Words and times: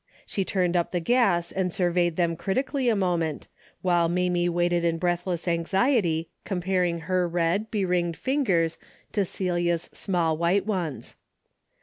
She 0.25 0.43
turned 0.43 0.75
up 0.75 0.91
the 0.91 0.99
gas 0.99 1.51
and 1.51 1.71
surveyed 1.71 2.15
them 2.15 2.35
crit 2.35 2.57
ically 2.65 2.91
a 2.91 2.95
moment, 2.95 3.47
while 3.83 4.09
Mamie 4.09 4.49
waited 4.49 4.83
in 4.83 4.97
breathless 4.97 5.47
anxiety 5.47 6.27
comparing 6.43 7.01
her 7.01 7.27
red, 7.27 7.69
beringed 7.69 8.17
fingers 8.17 8.79
to 9.11 9.23
Celia's 9.25 9.91
small 9.93 10.35
white 10.37 10.65
ones. 10.65 11.17